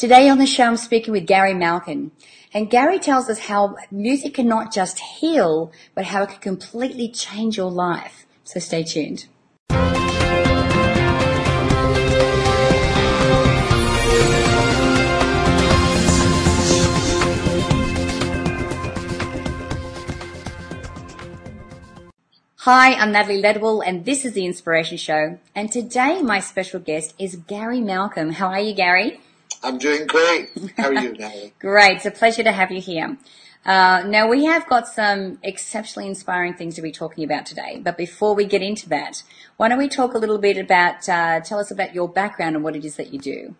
Today 0.00 0.30
on 0.30 0.38
the 0.38 0.46
show, 0.46 0.64
I'm 0.64 0.78
speaking 0.78 1.12
with 1.12 1.26
Gary 1.26 1.52
Malkin. 1.52 2.10
And 2.54 2.70
Gary 2.70 2.98
tells 2.98 3.28
us 3.28 3.38
how 3.38 3.76
music 3.90 4.32
can 4.32 4.48
not 4.48 4.72
just 4.72 4.98
heal, 4.98 5.72
but 5.94 6.06
how 6.06 6.22
it 6.22 6.30
can 6.30 6.38
completely 6.40 7.10
change 7.10 7.58
your 7.58 7.70
life. 7.70 8.24
So 8.42 8.60
stay 8.60 8.82
tuned. 8.82 9.26
Hi, 22.60 22.94
I'm 22.94 23.12
Natalie 23.12 23.42
Ledwell, 23.42 23.82
and 23.86 24.06
this 24.06 24.24
is 24.24 24.32
the 24.32 24.46
Inspiration 24.46 24.96
Show. 24.96 25.38
And 25.54 25.70
today, 25.70 26.22
my 26.22 26.40
special 26.40 26.80
guest 26.80 27.14
is 27.18 27.36
Gary 27.36 27.82
Malkin. 27.82 28.32
How 28.32 28.46
are 28.46 28.60
you, 28.60 28.72
Gary? 28.72 29.20
I'm 29.62 29.78
doing 29.78 30.06
great. 30.06 30.50
How 30.76 30.88
are 30.88 30.94
you, 30.94 31.12
Natalie? 31.18 31.52
great. 31.58 31.96
It's 31.96 32.06
a 32.06 32.10
pleasure 32.10 32.42
to 32.42 32.52
have 32.52 32.70
you 32.70 32.80
here. 32.80 33.16
Uh, 33.64 34.02
now, 34.06 34.26
we 34.26 34.46
have 34.46 34.66
got 34.68 34.88
some 34.88 35.38
exceptionally 35.42 36.08
inspiring 36.08 36.54
things 36.54 36.76
to 36.76 36.82
be 36.82 36.90
talking 36.90 37.24
about 37.24 37.44
today. 37.44 37.80
But 37.82 37.98
before 37.98 38.34
we 38.34 38.46
get 38.46 38.62
into 38.62 38.88
that, 38.88 39.22
why 39.58 39.68
don't 39.68 39.78
we 39.78 39.88
talk 39.88 40.14
a 40.14 40.18
little 40.18 40.38
bit 40.38 40.56
about, 40.56 41.06
uh, 41.08 41.40
tell 41.40 41.58
us 41.58 41.70
about 41.70 41.94
your 41.94 42.08
background 42.08 42.56
and 42.56 42.64
what 42.64 42.74
it 42.74 42.84
is 42.86 42.96
that 42.96 43.12
you 43.12 43.18
do? 43.18 43.54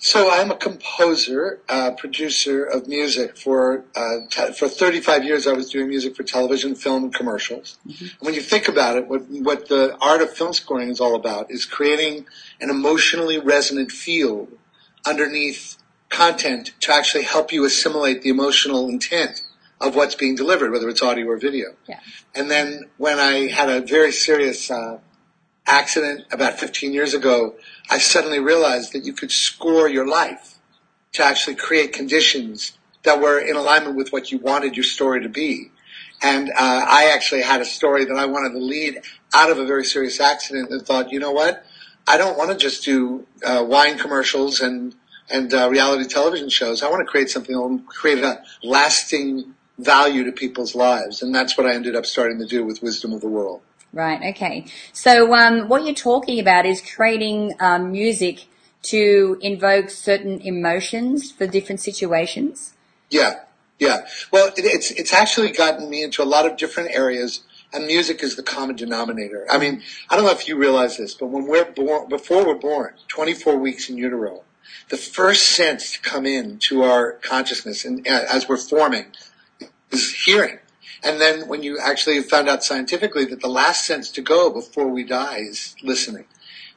So 0.00 0.30
I'm 0.30 0.52
a 0.52 0.56
composer, 0.56 1.60
uh, 1.68 1.90
producer 1.92 2.64
of 2.64 2.86
music 2.86 3.36
for 3.36 3.84
uh, 3.96 4.18
te- 4.30 4.52
for 4.52 4.68
35 4.68 5.24
years. 5.24 5.46
I 5.48 5.52
was 5.52 5.70
doing 5.70 5.88
music 5.88 6.14
for 6.14 6.22
television, 6.22 6.76
film, 6.76 7.04
and 7.04 7.14
commercials. 7.14 7.78
Mm-hmm. 7.86 8.24
when 8.24 8.34
you 8.34 8.40
think 8.40 8.68
about 8.68 8.96
it, 8.96 9.08
what 9.08 9.28
what 9.28 9.68
the 9.68 9.96
art 10.00 10.22
of 10.22 10.32
film 10.32 10.52
scoring 10.52 10.88
is 10.88 11.00
all 11.00 11.16
about 11.16 11.50
is 11.50 11.64
creating 11.64 12.26
an 12.60 12.70
emotionally 12.70 13.40
resonant 13.40 13.90
field 13.90 14.48
underneath 15.08 15.76
content 16.08 16.72
to 16.80 16.92
actually 16.92 17.24
help 17.24 17.52
you 17.52 17.64
assimilate 17.64 18.22
the 18.22 18.30
emotional 18.30 18.88
intent 18.88 19.42
of 19.80 19.94
what's 19.94 20.14
being 20.14 20.34
delivered, 20.34 20.72
whether 20.72 20.88
it's 20.88 21.02
audio 21.02 21.26
or 21.26 21.36
video. 21.36 21.68
Yeah. 21.88 22.00
And 22.34 22.50
then 22.50 22.84
when 22.96 23.18
I 23.18 23.48
had 23.48 23.68
a 23.68 23.80
very 23.80 24.12
serious 24.12 24.70
uh, 24.70 24.98
accident 25.66 26.24
about 26.32 26.58
15 26.58 26.92
years 26.92 27.14
ago, 27.14 27.54
I 27.90 27.98
suddenly 27.98 28.40
realized 28.40 28.92
that 28.92 29.04
you 29.04 29.12
could 29.12 29.30
score 29.30 29.88
your 29.88 30.06
life 30.06 30.58
to 31.12 31.24
actually 31.24 31.56
create 31.56 31.92
conditions 31.92 32.76
that 33.04 33.20
were 33.20 33.38
in 33.38 33.56
alignment 33.56 33.96
with 33.96 34.12
what 34.12 34.32
you 34.32 34.38
wanted 34.38 34.76
your 34.76 34.84
story 34.84 35.22
to 35.22 35.28
be. 35.28 35.70
And 36.20 36.50
uh, 36.50 36.54
I 36.58 37.12
actually 37.14 37.42
had 37.42 37.60
a 37.60 37.64
story 37.64 38.04
that 38.04 38.16
I 38.16 38.26
wanted 38.26 38.52
to 38.52 38.58
lead 38.58 39.00
out 39.34 39.50
of 39.50 39.58
a 39.58 39.64
very 39.64 39.84
serious 39.84 40.20
accident 40.20 40.70
and 40.70 40.84
thought, 40.84 41.12
you 41.12 41.20
know 41.20 41.30
what? 41.30 41.64
I 42.08 42.16
don't 42.16 42.38
want 42.38 42.50
to 42.50 42.56
just 42.56 42.84
do 42.84 43.26
uh, 43.44 43.64
wine 43.66 43.98
commercials 43.98 44.60
and 44.60 44.94
and 45.30 45.52
uh, 45.52 45.68
reality 45.68 46.06
television 46.06 46.48
shows. 46.48 46.82
I 46.82 46.88
want 46.88 47.00
to 47.00 47.10
create 47.10 47.28
something 47.28 47.54
that 47.54 47.60
will 47.60 47.80
create 47.80 48.24
a 48.24 48.42
lasting 48.62 49.54
value 49.76 50.24
to 50.24 50.32
people's 50.32 50.74
lives, 50.74 51.22
and 51.22 51.34
that's 51.34 51.56
what 51.56 51.66
I 51.66 51.74
ended 51.74 51.94
up 51.94 52.06
starting 52.06 52.38
to 52.38 52.46
do 52.46 52.64
with 52.64 52.82
Wisdom 52.82 53.12
of 53.12 53.20
the 53.20 53.28
World. 53.28 53.60
Right. 53.92 54.34
Okay. 54.34 54.66
So 54.92 55.34
um, 55.34 55.68
what 55.68 55.84
you're 55.84 55.94
talking 55.94 56.38
about 56.40 56.66
is 56.66 56.80
creating 56.80 57.54
um, 57.60 57.92
music 57.92 58.46
to 58.82 59.38
invoke 59.40 59.90
certain 59.90 60.40
emotions 60.40 61.30
for 61.30 61.46
different 61.46 61.80
situations. 61.80 62.74
Yeah. 63.10 63.40
Yeah. 63.78 64.06
Well, 64.30 64.48
it, 64.48 64.64
it's 64.64 64.90
it's 64.90 65.12
actually 65.12 65.52
gotten 65.52 65.88
me 65.88 66.02
into 66.02 66.22
a 66.22 66.24
lot 66.24 66.46
of 66.46 66.56
different 66.56 66.90
areas, 66.90 67.40
and 67.72 67.86
music 67.86 68.22
is 68.22 68.36
the 68.36 68.42
common 68.42 68.76
denominator. 68.76 69.46
I 69.50 69.58
mean, 69.58 69.82
I 70.08 70.16
don't 70.16 70.24
know 70.24 70.30
if 70.30 70.48
you 70.48 70.56
realize 70.56 70.96
this, 70.96 71.14
but 71.14 71.26
when 71.26 71.46
we're 71.46 71.70
born, 71.70 72.08
before 72.08 72.46
we're 72.46 72.54
born, 72.54 72.94
24 73.08 73.56
weeks 73.58 73.88
in 73.88 73.98
utero, 73.98 74.42
the 74.88 74.96
first 74.96 75.52
sense 75.52 75.92
to 75.92 76.00
come 76.00 76.26
in 76.26 76.58
to 76.60 76.82
our 76.82 77.12
consciousness, 77.12 77.84
and 77.84 78.06
uh, 78.06 78.24
as 78.30 78.48
we're 78.48 78.56
forming, 78.56 79.06
is 79.90 80.14
hearing. 80.24 80.58
And 81.02 81.20
then 81.20 81.46
when 81.46 81.62
you 81.62 81.78
actually 81.78 82.20
found 82.22 82.48
out 82.48 82.64
scientifically 82.64 83.24
that 83.26 83.40
the 83.40 83.48
last 83.48 83.84
sense 83.84 84.10
to 84.12 84.22
go 84.22 84.50
before 84.50 84.88
we 84.88 85.04
die 85.04 85.38
is 85.38 85.76
listening. 85.82 86.24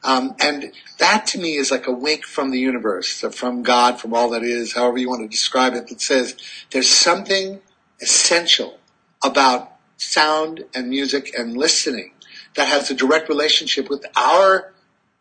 Um, 0.04 0.34
and 0.40 0.72
that 0.98 1.26
to 1.28 1.38
me 1.38 1.54
is 1.54 1.70
like 1.70 1.86
a 1.86 1.92
wink 1.92 2.24
from 2.24 2.50
the 2.50 2.58
universe, 2.58 3.24
from 3.32 3.62
God, 3.62 4.00
from 4.00 4.14
all 4.14 4.30
that 4.30 4.42
is, 4.42 4.72
however 4.72 4.98
you 4.98 5.08
want 5.08 5.22
to 5.22 5.28
describe 5.28 5.74
it, 5.74 5.88
that 5.88 6.00
says 6.00 6.36
there's 6.70 6.88
something 6.88 7.60
essential 8.00 8.78
about 9.24 9.71
sound 10.02 10.64
and 10.74 10.88
music 10.88 11.32
and 11.38 11.56
listening 11.56 12.12
that 12.56 12.68
has 12.68 12.90
a 12.90 12.94
direct 12.94 13.28
relationship 13.28 13.88
with 13.88 14.04
our 14.16 14.72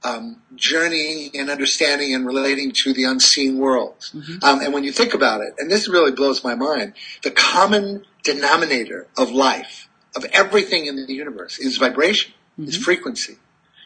um, 0.04 0.42
journeying 0.56 1.32
and 1.36 1.50
understanding 1.50 2.14
and 2.16 2.26
relating 2.26 2.72
to 2.72 2.94
the 2.94 3.04
unseen 3.04 3.58
world. 3.60 3.96
Mm-hmm. 4.14 4.44
Um, 4.44 4.62
and 4.62 4.74
when 4.74 4.84
you 4.84 4.92
think 4.92 5.14
about 5.14 5.42
it, 5.42 5.54
and 5.60 5.70
this 5.70 5.88
really 5.88 6.12
blows 6.12 6.44
my 6.44 6.56
mind, 6.56 6.94
the 7.24 7.32
common 7.32 8.04
denominator 8.24 9.08
of 9.18 9.32
life, 9.32 9.88
of 10.16 10.26
everything 10.34 10.88
in 10.88 10.96
the 10.96 11.14
universe, 11.14 11.60
is 11.60 11.78
vibration, 11.78 12.34
mm-hmm. 12.60 12.70
is 12.70 12.78
frequency. 12.78 13.38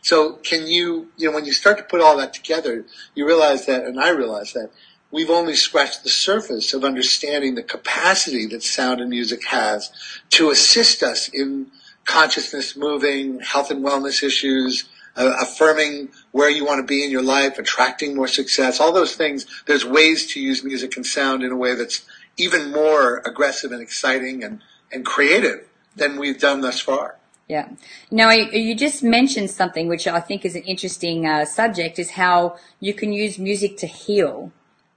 So 0.01 0.33
can 0.33 0.67
you, 0.67 1.09
you 1.17 1.27
know, 1.27 1.35
when 1.35 1.45
you 1.45 1.51
start 1.51 1.77
to 1.77 1.83
put 1.83 1.99
all 1.99 2.17
that 2.17 2.33
together, 2.33 2.85
you 3.15 3.25
realize 3.25 3.65
that, 3.65 3.85
and 3.85 3.99
I 3.99 4.09
realize 4.09 4.53
that, 4.53 4.69
we've 5.11 5.29
only 5.29 5.55
scratched 5.55 6.03
the 6.03 6.09
surface 6.09 6.73
of 6.73 6.83
understanding 6.83 7.55
the 7.55 7.63
capacity 7.63 8.45
that 8.47 8.63
sound 8.63 9.01
and 9.01 9.09
music 9.09 9.45
has 9.45 9.91
to 10.31 10.49
assist 10.49 11.03
us 11.03 11.29
in 11.29 11.67
consciousness 12.05 12.75
moving, 12.75 13.39
health 13.39 13.71
and 13.71 13.83
wellness 13.83 14.23
issues, 14.23 14.85
uh, 15.15 15.35
affirming 15.41 16.09
where 16.31 16.49
you 16.49 16.65
want 16.65 16.79
to 16.79 16.85
be 16.85 17.03
in 17.03 17.09
your 17.09 17.23
life, 17.23 17.57
attracting 17.57 18.15
more 18.15 18.27
success, 18.27 18.79
all 18.79 18.91
those 18.91 19.15
things. 19.15 19.45
There's 19.65 19.85
ways 19.85 20.31
to 20.33 20.39
use 20.39 20.63
music 20.63 20.95
and 20.97 21.05
sound 21.05 21.43
in 21.43 21.51
a 21.51 21.55
way 21.55 21.73
that's 21.75 22.05
even 22.37 22.71
more 22.71 23.19
aggressive 23.25 23.71
and 23.71 23.81
exciting 23.81 24.43
and, 24.43 24.61
and 24.91 25.05
creative 25.05 25.67
than 25.95 26.17
we've 26.17 26.39
done 26.39 26.61
thus 26.61 26.79
far. 26.79 27.17
Yeah. 27.47 27.69
Now, 28.09 28.31
you 28.31 28.75
just 28.75 29.03
mentioned 29.03 29.51
something 29.51 29.87
which 29.87 30.07
I 30.07 30.19
think 30.19 30.45
is 30.45 30.55
an 30.55 30.63
interesting 30.63 31.27
uh, 31.27 31.45
subject 31.45 31.99
is 31.99 32.11
how 32.11 32.57
you 32.79 32.93
can 32.93 33.13
use 33.13 33.37
music 33.37 33.77
to 33.77 33.87
heal. 33.87 34.51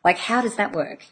Like, 0.04 0.19
how 0.19 0.41
does 0.41 0.56
that 0.56 0.72
work? 0.72 1.06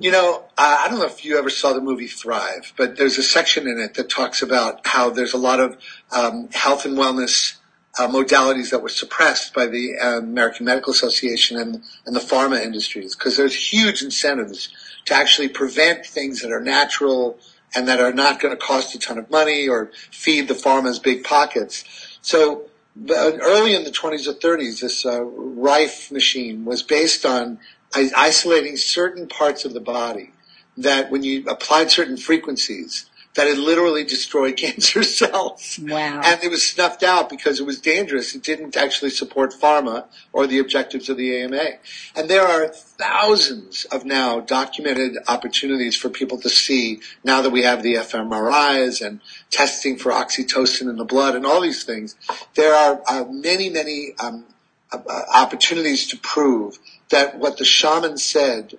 You 0.00 0.12
know, 0.12 0.44
I 0.56 0.86
don't 0.88 1.00
know 1.00 1.06
if 1.06 1.24
you 1.24 1.38
ever 1.38 1.50
saw 1.50 1.72
the 1.72 1.80
movie 1.80 2.06
Thrive, 2.06 2.72
but 2.76 2.96
there's 2.96 3.18
a 3.18 3.22
section 3.22 3.66
in 3.66 3.80
it 3.80 3.94
that 3.94 4.08
talks 4.08 4.42
about 4.42 4.86
how 4.86 5.10
there's 5.10 5.34
a 5.34 5.38
lot 5.38 5.58
of 5.58 5.76
um, 6.12 6.48
health 6.52 6.84
and 6.84 6.96
wellness 6.96 7.56
uh, 7.98 8.06
modalities 8.06 8.70
that 8.70 8.80
were 8.80 8.88
suppressed 8.88 9.52
by 9.54 9.66
the 9.66 9.98
uh, 9.98 10.18
American 10.18 10.66
Medical 10.66 10.92
Association 10.92 11.58
and, 11.58 11.82
and 12.06 12.14
the 12.14 12.20
pharma 12.20 12.62
industries 12.62 13.16
because 13.16 13.36
there's 13.36 13.72
huge 13.72 14.02
incentives 14.02 14.68
to 15.06 15.14
actually 15.14 15.48
prevent 15.48 16.06
things 16.06 16.42
that 16.42 16.52
are 16.52 16.60
natural 16.60 17.36
and 17.74 17.88
that 17.88 18.00
are 18.00 18.12
not 18.12 18.40
going 18.40 18.56
to 18.56 18.60
cost 18.62 18.94
a 18.94 19.00
ton 19.00 19.18
of 19.18 19.28
money 19.30 19.68
or 19.68 19.90
feed 20.12 20.46
the 20.46 20.54
pharma's 20.54 21.00
big 21.00 21.24
pockets. 21.24 21.84
So 22.22 22.68
early 22.96 23.74
in 23.74 23.84
the 23.84 23.90
20s 23.90 24.26
or 24.26 24.34
30s, 24.34 24.80
this 24.80 25.06
uh, 25.06 25.22
Rife 25.22 26.10
machine 26.10 26.64
was 26.64 26.82
based 26.82 27.24
on 27.24 27.58
isolating 27.94 28.76
certain 28.76 29.26
parts 29.28 29.64
of 29.64 29.72
the 29.72 29.80
body 29.80 30.30
that 30.76 31.10
when 31.10 31.22
you 31.22 31.44
applied 31.48 31.90
certain 31.90 32.16
frequencies, 32.16 33.06
that 33.38 33.46
had 33.46 33.58
literally 33.58 34.02
destroyed 34.02 34.56
cancer 34.64 35.04
cells. 35.04 35.78
Wow. 35.80 36.20
And 36.24 36.42
it 36.42 36.50
was 36.50 36.66
snuffed 36.66 37.04
out 37.04 37.30
because 37.30 37.60
it 37.60 37.66
was 37.66 37.80
dangerous. 37.80 38.34
It 38.34 38.42
didn't 38.42 38.76
actually 38.76 39.10
support 39.10 39.52
pharma 39.52 40.06
or 40.32 40.48
the 40.48 40.58
objectives 40.58 41.08
of 41.08 41.16
the 41.16 41.36
AMA. 41.36 41.78
And 42.16 42.28
there 42.28 42.44
are 42.44 42.66
thousands 42.66 43.84
of 43.92 44.04
now 44.04 44.40
documented 44.40 45.18
opportunities 45.28 45.94
for 45.94 46.08
people 46.08 46.38
to 46.40 46.50
see 46.50 46.98
now 47.22 47.40
that 47.40 47.50
we 47.50 47.62
have 47.62 47.84
the 47.84 47.94
fMRIs 47.94 49.06
and 49.06 49.20
testing 49.50 49.96
for 49.96 50.10
oxytocin 50.10 50.90
in 50.90 50.96
the 50.96 51.04
blood 51.04 51.36
and 51.36 51.46
all 51.46 51.60
these 51.60 51.84
things. 51.84 52.16
There 52.56 52.74
are 52.74 53.00
uh, 53.08 53.24
many, 53.30 53.70
many 53.70 54.14
um, 54.18 54.46
uh, 54.90 54.98
opportunities 55.32 56.08
to 56.08 56.18
prove 56.18 56.80
that 57.10 57.38
what 57.38 57.56
the 57.56 57.64
shaman 57.64 58.18
said 58.18 58.76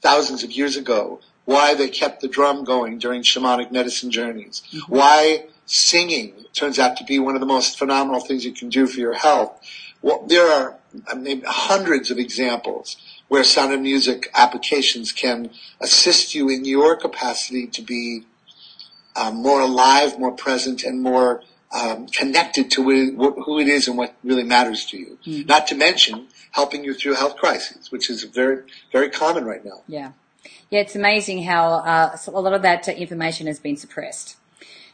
thousands 0.00 0.42
of 0.42 0.50
years 0.50 0.76
ago 0.76 1.20
why 1.44 1.74
they 1.74 1.88
kept 1.88 2.20
the 2.20 2.28
drum 2.28 2.64
going 2.64 2.98
during 2.98 3.22
shamanic 3.22 3.72
medicine 3.72 4.10
journeys, 4.10 4.62
mm-hmm. 4.72 4.92
why 4.92 5.46
singing 5.66 6.34
turns 6.52 6.78
out 6.78 6.96
to 6.96 7.04
be 7.04 7.18
one 7.18 7.34
of 7.34 7.40
the 7.40 7.46
most 7.46 7.78
phenomenal 7.78 8.20
things 8.20 8.44
you 8.44 8.52
can 8.52 8.68
do 8.68 8.86
for 8.86 9.00
your 9.00 9.14
health. 9.14 9.60
Well, 10.02 10.24
there 10.26 10.48
are 10.48 10.76
I 11.08 11.14
mean, 11.14 11.42
hundreds 11.46 12.10
of 12.10 12.18
examples 12.18 12.96
where 13.28 13.44
sound 13.44 13.72
and 13.72 13.82
music 13.82 14.30
applications 14.34 15.12
can 15.12 15.50
assist 15.80 16.34
you 16.34 16.48
in 16.48 16.64
your 16.64 16.96
capacity 16.96 17.66
to 17.68 17.82
be 17.82 18.24
um, 19.16 19.36
more 19.36 19.60
alive, 19.60 20.18
more 20.18 20.32
present, 20.32 20.82
and 20.84 21.02
more 21.02 21.42
um, 21.72 22.06
connected 22.08 22.70
to 22.72 22.82
who 22.82 23.58
it 23.58 23.68
is 23.68 23.88
and 23.88 23.96
what 23.96 24.14
really 24.22 24.44
matters 24.44 24.84
to 24.86 24.98
you. 24.98 25.18
Mm-hmm. 25.26 25.46
Not 25.46 25.66
to 25.68 25.74
mention 25.74 26.28
helping 26.50 26.84
you 26.84 26.92
through 26.92 27.14
health 27.14 27.36
crises, 27.36 27.90
which 27.90 28.10
is 28.10 28.24
very, 28.24 28.64
very 28.92 29.08
common 29.08 29.44
right 29.44 29.64
now. 29.64 29.82
Yeah. 29.86 30.12
Yeah, 30.70 30.80
it's 30.80 30.96
amazing 30.96 31.42
how 31.44 31.68
uh, 31.68 32.16
a 32.26 32.40
lot 32.40 32.52
of 32.52 32.62
that 32.62 32.88
information 32.88 33.46
has 33.46 33.60
been 33.60 33.76
suppressed, 33.76 34.36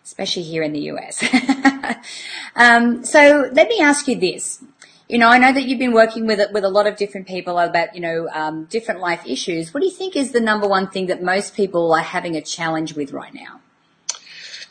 especially 0.04 0.42
here 0.42 0.62
in 0.62 0.72
the 0.72 0.90
US. 0.92 1.24
um, 2.56 3.04
so 3.04 3.48
let 3.52 3.68
me 3.68 3.80
ask 3.80 4.08
you 4.08 4.18
this. 4.18 4.62
you 5.08 5.18
know, 5.18 5.28
I 5.28 5.38
know 5.38 5.52
that 5.52 5.64
you've 5.64 5.78
been 5.78 5.94
working 5.94 6.26
with 6.26 6.40
with 6.52 6.64
a 6.64 6.68
lot 6.68 6.86
of 6.86 6.96
different 6.96 7.26
people 7.26 7.58
about 7.58 7.94
you 7.94 8.00
know 8.00 8.28
um, 8.32 8.64
different 8.64 9.00
life 9.00 9.22
issues. 9.26 9.72
What 9.72 9.80
do 9.80 9.86
you 9.86 9.92
think 9.92 10.16
is 10.16 10.32
the 10.32 10.40
number 10.40 10.68
one 10.68 10.88
thing 10.88 11.06
that 11.06 11.22
most 11.22 11.54
people 11.54 11.92
are 11.94 12.02
having 12.02 12.36
a 12.36 12.42
challenge 12.42 12.94
with 12.94 13.12
right 13.12 13.32
now? 13.32 13.60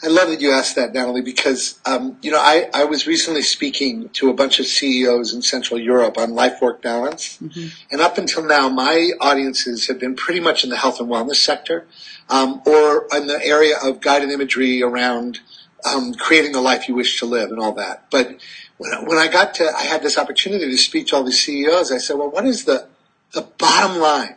I 0.03 0.07
love 0.07 0.29
that 0.29 0.41
you 0.41 0.51
asked 0.51 0.75
that, 0.75 0.93
Natalie, 0.93 1.21
because 1.21 1.79
um, 1.85 2.17
you 2.21 2.29
know 2.29 2.39
I, 2.39 2.69
I 2.73 2.83
was 2.85 3.07
recently 3.07 3.41
speaking 3.41 4.09
to 4.09 4.29
a 4.29 4.33
bunch 4.33 4.59
of 4.59 4.67
CEOs 4.67 5.33
in 5.33 5.41
Central 5.41 5.79
Europe 5.79 6.17
on 6.17 6.35
life 6.35 6.61
work 6.61 6.81
balance, 6.81 7.37
mm-hmm. 7.37 7.67
and 7.91 8.01
up 8.01 8.17
until 8.17 8.43
now, 8.43 8.69
my 8.69 9.11
audiences 9.19 9.87
have 9.87 9.99
been 9.99 10.15
pretty 10.15 10.39
much 10.39 10.63
in 10.63 10.69
the 10.69 10.77
health 10.77 10.99
and 10.99 11.09
wellness 11.09 11.37
sector, 11.37 11.87
um, 12.29 12.61
or 12.65 13.07
in 13.15 13.27
the 13.27 13.43
area 13.43 13.75
of 13.83 13.99
guided 13.99 14.29
imagery 14.29 14.83
around 14.83 15.39
um, 15.85 16.13
creating 16.13 16.51
the 16.51 16.61
life 16.61 16.87
you 16.87 16.95
wish 16.95 17.19
to 17.19 17.25
live 17.25 17.51
and 17.51 17.59
all 17.59 17.73
that. 17.73 18.05
But 18.11 18.39
when 18.77 18.93
I, 18.93 19.03
when 19.03 19.17
I 19.17 19.27
got 19.27 19.55
to, 19.55 19.71
I 19.75 19.83
had 19.83 20.03
this 20.03 20.17
opportunity 20.17 20.65
to 20.69 20.77
speak 20.77 21.07
to 21.07 21.15
all 21.15 21.23
these 21.23 21.43
CEOs. 21.43 21.91
I 21.91 21.97
said, 21.97 22.17
well, 22.17 22.29
what 22.29 22.45
is 22.45 22.65
the 22.65 22.87
the 23.33 23.41
bottom 23.57 23.99
line 23.99 24.35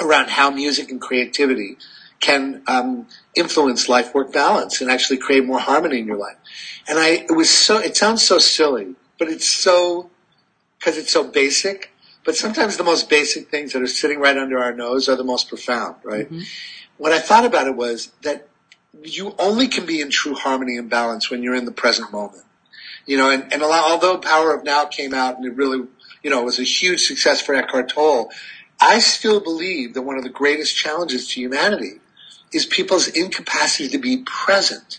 around 0.00 0.28
how 0.28 0.50
music 0.50 0.90
and 0.90 1.00
creativity 1.00 1.78
can 2.26 2.60
um, 2.66 3.06
influence 3.36 3.88
life 3.88 4.12
work 4.12 4.32
balance 4.32 4.80
and 4.80 4.90
actually 4.90 5.16
create 5.16 5.44
more 5.44 5.60
harmony 5.60 6.00
in 6.00 6.06
your 6.08 6.16
life. 6.16 6.36
And 6.88 6.98
I, 6.98 7.24
it 7.30 7.36
was 7.36 7.48
so, 7.48 7.78
it 7.78 7.96
sounds 7.96 8.26
so 8.26 8.38
silly, 8.38 8.96
but 9.16 9.28
it's 9.28 9.48
so, 9.48 10.10
because 10.78 10.98
it's 10.98 11.12
so 11.12 11.22
basic. 11.22 11.92
But 12.24 12.34
sometimes 12.34 12.76
the 12.76 12.82
most 12.82 13.08
basic 13.08 13.48
things 13.48 13.72
that 13.72 13.80
are 13.80 13.86
sitting 13.86 14.18
right 14.18 14.36
under 14.36 14.58
our 14.58 14.74
nose 14.74 15.08
are 15.08 15.14
the 15.14 15.22
most 15.22 15.48
profound, 15.48 15.94
right? 16.02 16.26
Mm-hmm. 16.26 16.40
What 16.96 17.12
I 17.12 17.20
thought 17.20 17.44
about 17.44 17.68
it 17.68 17.76
was 17.76 18.10
that 18.22 18.48
you 19.04 19.36
only 19.38 19.68
can 19.68 19.86
be 19.86 20.00
in 20.00 20.10
true 20.10 20.34
harmony 20.34 20.76
and 20.76 20.90
balance 20.90 21.30
when 21.30 21.44
you're 21.44 21.54
in 21.54 21.64
the 21.64 21.70
present 21.70 22.10
moment. 22.10 22.42
You 23.06 23.18
know, 23.18 23.30
and, 23.30 23.52
and 23.52 23.62
although 23.62 24.18
Power 24.18 24.52
of 24.52 24.64
Now 24.64 24.84
came 24.86 25.14
out 25.14 25.36
and 25.36 25.46
it 25.46 25.54
really, 25.54 25.86
you 26.24 26.30
know, 26.30 26.42
was 26.42 26.58
a 26.58 26.64
huge 26.64 27.02
success 27.02 27.40
for 27.40 27.54
Eckhart 27.54 27.90
Tolle, 27.90 28.32
I 28.80 28.98
still 28.98 29.38
believe 29.38 29.94
that 29.94 30.02
one 30.02 30.18
of 30.18 30.24
the 30.24 30.28
greatest 30.30 30.74
challenges 30.74 31.28
to 31.28 31.40
humanity 31.40 32.00
is 32.56 32.66
people's 32.66 33.08
incapacity 33.08 33.88
to 33.90 33.98
be 33.98 34.22
present, 34.24 34.98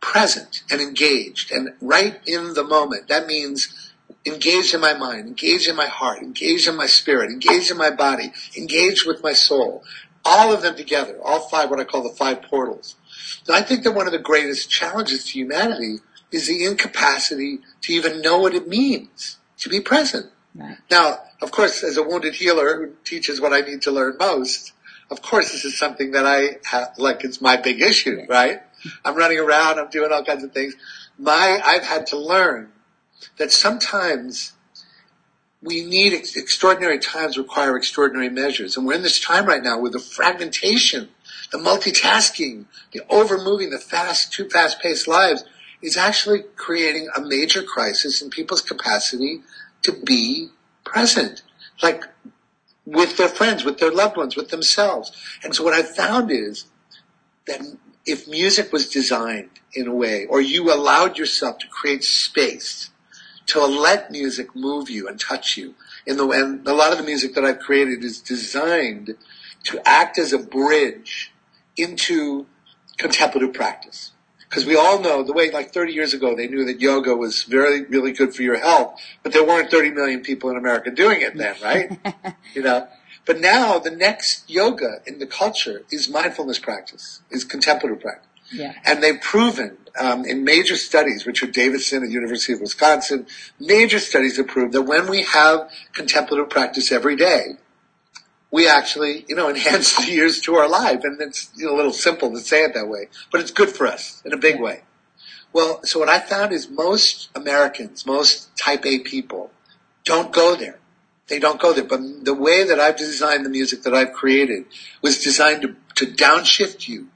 present 0.00 0.62
and 0.70 0.80
engaged 0.80 1.50
and 1.50 1.70
right 1.80 2.20
in 2.24 2.54
the 2.54 2.64
moment. 2.64 3.08
That 3.08 3.26
means 3.26 3.92
engaged 4.24 4.74
in 4.74 4.80
my 4.80 4.94
mind, 4.94 5.26
engaged 5.26 5.68
in 5.68 5.74
my 5.74 5.86
heart, 5.86 6.22
engaged 6.22 6.68
in 6.68 6.76
my 6.76 6.86
spirit, 6.86 7.30
engaged 7.30 7.70
in 7.70 7.76
my 7.76 7.90
body, 7.90 8.32
engaged 8.56 9.06
with 9.06 9.22
my 9.22 9.32
soul. 9.32 9.82
All 10.24 10.52
of 10.52 10.62
them 10.62 10.76
together, 10.76 11.18
all 11.22 11.40
five, 11.48 11.68
what 11.68 11.80
I 11.80 11.84
call 11.84 12.02
the 12.02 12.16
five 12.16 12.42
portals. 12.42 12.94
And 13.46 13.56
I 13.56 13.62
think 13.62 13.82
that 13.82 13.94
one 13.94 14.06
of 14.06 14.12
the 14.12 14.18
greatest 14.18 14.70
challenges 14.70 15.24
to 15.24 15.32
humanity 15.32 15.96
is 16.30 16.46
the 16.46 16.64
incapacity 16.64 17.58
to 17.82 17.92
even 17.92 18.20
know 18.20 18.38
what 18.38 18.54
it 18.54 18.68
means 18.68 19.38
to 19.58 19.68
be 19.68 19.80
present. 19.80 20.26
Right. 20.54 20.76
Now, 20.90 21.20
of 21.40 21.50
course, 21.50 21.82
as 21.82 21.96
a 21.96 22.02
wounded 22.02 22.34
healer 22.34 22.76
who 22.76 22.92
teaches 23.04 23.40
what 23.40 23.52
I 23.52 23.60
need 23.60 23.82
to 23.82 23.90
learn 23.90 24.16
most, 24.18 24.72
of 25.10 25.22
course, 25.22 25.52
this 25.52 25.64
is 25.64 25.78
something 25.78 26.12
that 26.12 26.26
I 26.26 26.58
have, 26.64 26.94
like 26.98 27.24
it's 27.24 27.40
my 27.40 27.56
big 27.56 27.80
issue, 27.80 28.22
right? 28.28 28.60
I'm 29.04 29.16
running 29.16 29.38
around, 29.38 29.78
I'm 29.78 29.90
doing 29.90 30.12
all 30.12 30.24
kinds 30.24 30.44
of 30.44 30.52
things. 30.52 30.74
My, 31.18 31.60
I've 31.64 31.82
had 31.82 32.06
to 32.08 32.18
learn 32.18 32.70
that 33.38 33.50
sometimes 33.50 34.52
we 35.62 35.84
need 35.84 36.12
ex- 36.12 36.36
extraordinary 36.36 36.98
times 36.98 37.36
require 37.36 37.76
extraordinary 37.76 38.28
measures. 38.28 38.76
And 38.76 38.86
we're 38.86 38.94
in 38.94 39.02
this 39.02 39.20
time 39.20 39.46
right 39.46 39.62
now 39.62 39.80
with 39.80 39.92
the 39.92 39.98
fragmentation, 39.98 41.08
the 41.50 41.58
multitasking, 41.58 42.66
the 42.92 43.00
overmoving, 43.08 43.70
the 43.70 43.78
fast, 43.78 44.32
too 44.32 44.48
fast 44.48 44.80
paced 44.80 45.08
lives 45.08 45.44
is 45.82 45.96
actually 45.96 46.42
creating 46.56 47.08
a 47.16 47.20
major 47.20 47.62
crisis 47.62 48.22
in 48.22 48.30
people's 48.30 48.62
capacity 48.62 49.42
to 49.82 49.92
be 49.92 50.48
present. 50.84 51.42
Like 51.82 52.04
with 52.88 53.18
their 53.18 53.28
friends, 53.28 53.64
with 53.64 53.78
their 53.78 53.92
loved 53.92 54.16
ones, 54.16 54.34
with 54.34 54.48
themselves. 54.48 55.12
And 55.44 55.54
so 55.54 55.62
what 55.62 55.74
I 55.74 55.82
found 55.82 56.30
is 56.30 56.64
that 57.46 57.60
if 58.06 58.26
music 58.26 58.72
was 58.72 58.88
designed 58.88 59.50
in 59.74 59.86
a 59.86 59.94
way, 59.94 60.24
or 60.26 60.40
you 60.40 60.72
allowed 60.72 61.18
yourself 61.18 61.58
to 61.58 61.68
create 61.68 62.02
space 62.02 62.90
to 63.46 63.64
let 63.64 64.10
music 64.10 64.54
move 64.56 64.88
you 64.88 65.06
and 65.06 65.20
touch 65.20 65.56
you, 65.58 65.74
in 66.06 66.16
the, 66.16 66.26
and 66.30 66.66
a 66.66 66.72
lot 66.72 66.92
of 66.92 66.98
the 66.98 67.04
music 67.04 67.34
that 67.34 67.44
I've 67.44 67.58
created 67.58 68.02
is 68.04 68.20
designed 68.20 69.16
to 69.64 69.80
act 69.86 70.18
as 70.18 70.32
a 70.32 70.38
bridge 70.38 71.32
into 71.76 72.46
contemplative 72.96 73.52
practice. 73.52 74.12
Because 74.48 74.64
we 74.64 74.76
all 74.76 75.00
know 75.00 75.22
the 75.22 75.32
way, 75.32 75.50
like 75.50 75.72
30 75.72 75.92
years 75.92 76.14
ago, 76.14 76.34
they 76.34 76.48
knew 76.48 76.64
that 76.64 76.80
yoga 76.80 77.14
was 77.14 77.42
very, 77.42 77.84
really 77.84 78.12
good 78.12 78.34
for 78.34 78.42
your 78.42 78.58
health, 78.58 78.98
but 79.22 79.32
there 79.32 79.44
weren't 79.44 79.70
30 79.70 79.90
million 79.90 80.20
people 80.22 80.48
in 80.48 80.56
America 80.56 80.90
doing 80.90 81.20
it 81.20 81.36
then, 81.36 81.54
right? 81.62 81.98
you 82.54 82.62
know? 82.62 82.88
But 83.26 83.40
now 83.40 83.78
the 83.78 83.90
next 83.90 84.48
yoga 84.48 85.00
in 85.06 85.18
the 85.18 85.26
culture 85.26 85.82
is 85.90 86.08
mindfulness 86.08 86.58
practice, 86.58 87.20
is 87.30 87.44
contemplative 87.44 88.00
practice. 88.00 88.24
Yeah. 88.50 88.72
And 88.86 89.02
they've 89.02 89.20
proven 89.20 89.76
um, 90.00 90.24
in 90.24 90.44
major 90.44 90.76
studies, 90.76 91.26
Richard 91.26 91.52
Davidson 91.52 92.02
at 92.02 92.10
University 92.10 92.54
of 92.54 92.60
Wisconsin, 92.60 93.26
major 93.60 93.98
studies 93.98 94.38
have 94.38 94.46
proved 94.46 94.72
that 94.72 94.82
when 94.82 95.08
we 95.08 95.24
have 95.24 95.70
contemplative 95.92 96.48
practice 96.48 96.90
every 96.90 97.16
day, 97.16 97.58
we 98.50 98.68
actually, 98.68 99.24
you 99.28 99.36
know, 99.36 99.48
enhance 99.54 99.96
the 99.96 100.10
years 100.10 100.40
to 100.42 100.54
our 100.56 100.68
life. 100.68 101.00
And 101.04 101.20
it's 101.20 101.50
you 101.56 101.66
know, 101.66 101.74
a 101.74 101.76
little 101.76 101.92
simple 101.92 102.30
to 102.32 102.40
say 102.40 102.62
it 102.62 102.74
that 102.74 102.88
way, 102.88 103.08
but 103.30 103.40
it's 103.40 103.50
good 103.50 103.70
for 103.70 103.86
us 103.86 104.22
in 104.24 104.32
a 104.32 104.38
big 104.38 104.60
way. 104.60 104.82
Well, 105.52 105.82
so 105.84 105.98
what 105.98 106.08
I 106.08 106.20
found 106.20 106.52
is 106.52 106.68
most 106.68 107.30
Americans, 107.34 108.04
most 108.04 108.54
type 108.56 108.84
A 108.84 108.98
people 108.98 109.50
don't 110.04 110.32
go 110.32 110.54
there. 110.54 110.78
They 111.28 111.38
don't 111.38 111.60
go 111.60 111.72
there. 111.72 111.84
But 111.84 112.24
the 112.24 112.34
way 112.34 112.64
that 112.64 112.80
I've 112.80 112.96
designed 112.96 113.44
the 113.44 113.50
music 113.50 113.82
that 113.82 113.94
I've 113.94 114.12
created 114.12 114.66
was 115.02 115.22
designed 115.22 115.62
to, 115.62 115.76
to 115.96 116.06
downshift 116.06 116.88
you 116.88 117.08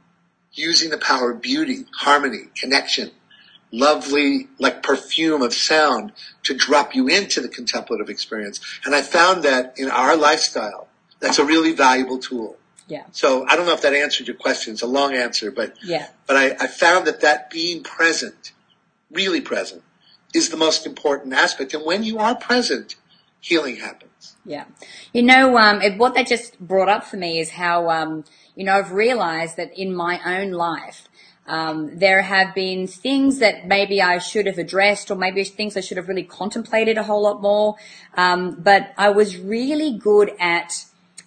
using 0.52 0.90
the 0.90 0.99
power 0.99 1.31
of 1.31 1.40
beauty, 1.40 1.87
harmony, 1.96 2.49
connection, 2.55 3.11
lovely, 3.70 4.49
like 4.58 4.82
perfume 4.82 5.40
of 5.43 5.55
sound 5.55 6.12
to 6.43 6.55
drop 6.55 6.94
you 6.94 7.08
into 7.08 7.40
the 7.40 7.49
contemplative 7.49 8.11
experience. 8.11 8.61
And 8.84 8.94
I 8.94 9.02
found 9.02 9.43
that 9.44 9.75
in 9.79 9.90
our 9.90 10.17
lifestyle, 10.17 10.88
that's 11.23 11.39
a 11.39 11.45
really 11.45 11.73
valuable 11.73 12.19
tool. 12.19 12.57
Yeah. 12.89 13.05
So 13.13 13.47
I 13.47 13.57
don't 13.57 13.65
know 13.65 13.73
if 13.73 13.81
that 13.83 13.95
answered 13.95 14.27
your 14.27 14.37
question. 14.37 14.75
It's 14.75 14.83
a 14.83 14.87
long 14.87 15.15
answer, 15.15 15.51
but 15.51 15.77
yeah. 15.83 16.09
But 16.27 16.37
I, 16.37 16.51
I 16.61 16.67
found 16.67 17.07
that 17.07 17.23
that 17.23 17.49
being 17.49 17.83
present, 17.83 18.53
really 19.11 19.41
present, 19.41 19.83
is 20.35 20.51
the 20.51 20.57
most 20.57 20.85
important 20.85 21.33
aspect. 21.33 21.73
And 21.73 21.87
when 21.87 22.03
you 22.03 22.19
are 22.19 22.35
present, 22.35 22.97
healing 23.41 23.77
happens. 23.77 24.37
Yeah. 24.45 24.65
You 25.13 25.23
know, 25.23 25.57
um, 25.57 25.81
it, 25.81 25.97
what 25.97 26.15
that 26.15 26.27
just 26.27 26.58
brought 26.61 26.89
up 26.89 27.05
for 27.05 27.17
me 27.17 27.39
is 27.39 27.51
how, 27.51 27.89
um, 27.89 28.25
you 28.55 28.65
know, 28.65 28.77
I've 28.77 28.93
realized 28.93 29.56
that 29.56 29.77
in 29.79 29.94
my 29.94 30.20
own 30.25 30.51
life, 30.51 31.08
um, 31.46 31.99
there 31.99 32.23
have 32.23 32.55
been 32.55 32.87
things 32.87 33.39
that 33.39 33.67
maybe 33.67 34.01
I 34.01 34.19
should 34.19 34.46
have 34.46 34.58
addressed 34.58 35.11
or 35.11 35.17
maybe 35.17 35.43
things 35.44 35.77
I 35.77 35.81
should 35.81 35.96
have 35.96 36.08
really 36.08 36.23
contemplated 36.23 36.99
a 36.99 37.03
whole 37.03 37.23
lot 37.23 37.43
more. 37.43 37.77
Um, 38.17 38.56
but 38.61 38.93
I 38.96 39.11
was 39.11 39.37
really 39.37 39.96
good 39.99 40.32
at 40.39 40.85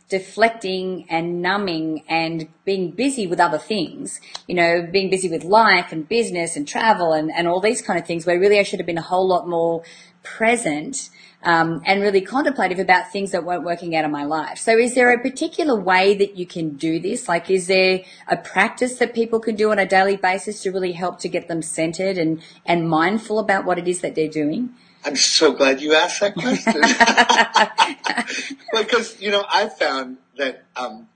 deflecting 0.09 1.07
and 1.09 1.41
numbing 1.41 2.03
and 2.07 2.47
being 2.63 2.91
busy 2.91 3.25
with 3.25 3.39
other 3.39 3.57
things, 3.57 4.21
you 4.47 4.53
know, 4.53 4.87
being 4.91 5.09
busy 5.09 5.29
with 5.29 5.43
life 5.43 5.91
and 5.91 6.07
business 6.07 6.55
and 6.55 6.67
travel 6.67 7.11
and, 7.11 7.31
and 7.31 7.47
all 7.47 7.59
these 7.59 7.81
kind 7.81 7.99
of 7.99 8.05
things 8.05 8.25
where 8.25 8.39
really 8.39 8.59
I 8.59 8.63
should 8.63 8.79
have 8.79 8.85
been 8.85 8.99
a 8.99 9.01
whole 9.01 9.27
lot 9.27 9.47
more 9.47 9.83
present 10.21 11.09
um, 11.43 11.81
and 11.85 12.01
really 12.01 12.21
contemplative 12.21 12.79
about 12.79 13.11
things 13.11 13.31
that 13.31 13.43
weren't 13.43 13.63
working 13.63 13.95
out 13.95 14.05
in 14.05 14.11
my 14.11 14.25
life. 14.25 14.57
So 14.57 14.77
is 14.77 14.95
there 14.95 15.11
a 15.11 15.19
particular 15.19 15.79
way 15.79 16.15
that 16.15 16.35
you 16.35 16.45
can 16.45 16.75
do 16.75 16.99
this? 16.99 17.27
Like 17.27 17.49
is 17.49 17.67
there 17.67 18.01
a 18.27 18.37
practice 18.37 18.97
that 18.97 19.13
people 19.13 19.39
can 19.39 19.55
do 19.55 19.71
on 19.71 19.79
a 19.79 19.85
daily 19.87 20.17
basis 20.17 20.61
to 20.63 20.71
really 20.71 20.91
help 20.91 21.19
to 21.19 21.29
get 21.29 21.47
them 21.47 21.61
centered 21.61 22.17
and, 22.17 22.41
and 22.65 22.89
mindful 22.89 23.39
about 23.39 23.65
what 23.65 23.79
it 23.79 23.87
is 23.87 24.01
that 24.01 24.13
they're 24.13 24.27
doing? 24.27 24.69
I'm 25.05 25.15
so 25.15 25.53
glad 25.53 25.81
you 25.81 25.93
asked 25.93 26.19
that 26.21 26.33
question. 26.33 26.81
because, 28.83 29.21
you 29.21 29.29
know, 29.29 29.45
I've 29.47 29.77
found 29.77 30.17
that 30.37 30.63
um, 30.75 31.07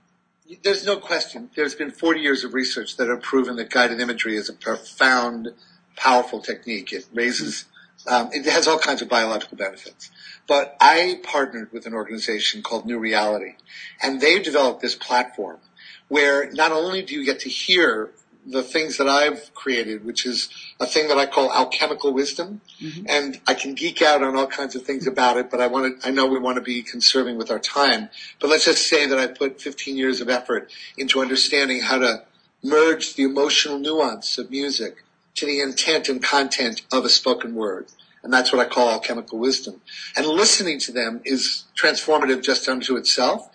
there's 0.62 0.86
no 0.86 0.96
question. 0.96 1.50
There's 1.56 1.74
been 1.74 1.90
40 1.90 2.20
years 2.20 2.44
of 2.44 2.54
research 2.54 2.96
that 2.98 3.08
have 3.08 3.20
proven 3.20 3.56
that 3.56 3.70
guided 3.70 4.00
imagery 4.00 4.36
is 4.36 4.48
a 4.48 4.52
profound, 4.52 5.48
powerful 5.96 6.40
technique. 6.40 6.92
It 6.92 7.06
raises, 7.12 7.64
um, 8.06 8.30
it 8.32 8.44
has 8.46 8.68
all 8.68 8.78
kinds 8.78 9.02
of 9.02 9.08
biological 9.08 9.56
benefits. 9.56 10.12
But 10.46 10.76
I 10.80 11.20
partnered 11.24 11.72
with 11.72 11.84
an 11.86 11.94
organization 11.94 12.62
called 12.62 12.86
New 12.86 12.98
Reality, 12.98 13.54
and 14.00 14.20
they've 14.20 14.42
developed 14.42 14.82
this 14.82 14.94
platform 14.94 15.58
where 16.06 16.50
not 16.52 16.70
only 16.72 17.02
do 17.02 17.14
you 17.14 17.24
get 17.24 17.40
to 17.40 17.48
hear 17.48 18.10
the 18.50 18.62
things 18.62 18.96
that 18.96 19.08
I've 19.08 19.54
created, 19.54 20.04
which 20.04 20.26
is 20.26 20.48
a 20.78 20.86
thing 20.86 21.08
that 21.08 21.18
I 21.18 21.26
call 21.26 21.52
alchemical 21.52 22.12
wisdom. 22.12 22.60
Mm-hmm. 22.80 23.06
And 23.08 23.40
I 23.46 23.54
can 23.54 23.74
geek 23.74 24.02
out 24.02 24.22
on 24.22 24.36
all 24.36 24.46
kinds 24.46 24.74
of 24.74 24.84
things 24.84 25.06
about 25.06 25.36
it, 25.36 25.50
but 25.50 25.60
I 25.60 25.66
want 25.66 26.00
to, 26.00 26.08
I 26.08 26.10
know 26.10 26.26
we 26.26 26.38
want 26.38 26.56
to 26.56 26.62
be 26.62 26.82
conserving 26.82 27.38
with 27.38 27.50
our 27.50 27.58
time. 27.58 28.08
But 28.40 28.50
let's 28.50 28.64
just 28.64 28.88
say 28.88 29.06
that 29.06 29.18
I 29.18 29.26
put 29.28 29.60
15 29.60 29.96
years 29.96 30.20
of 30.20 30.28
effort 30.28 30.72
into 30.96 31.20
understanding 31.20 31.80
how 31.80 31.98
to 31.98 32.24
merge 32.62 33.14
the 33.14 33.22
emotional 33.22 33.78
nuance 33.78 34.36
of 34.38 34.50
music 34.50 35.04
to 35.36 35.46
the 35.46 35.60
intent 35.60 36.08
and 36.08 36.22
content 36.22 36.82
of 36.92 37.04
a 37.04 37.08
spoken 37.08 37.54
word. 37.54 37.86
And 38.22 38.32
that's 38.32 38.52
what 38.52 38.60
I 38.60 38.68
call 38.68 38.90
alchemical 38.90 39.38
wisdom. 39.38 39.80
And 40.16 40.26
listening 40.26 40.78
to 40.80 40.92
them 40.92 41.22
is 41.24 41.64
transformative 41.74 42.42
just 42.42 42.68
unto 42.68 42.96
itself. 42.96 43.48